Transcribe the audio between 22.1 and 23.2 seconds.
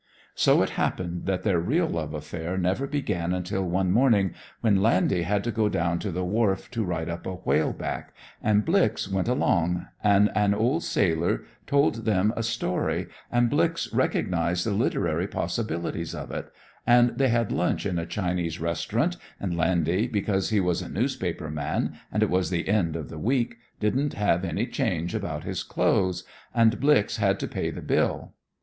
and it was the end of the